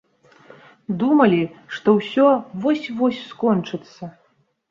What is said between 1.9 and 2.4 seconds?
ўсё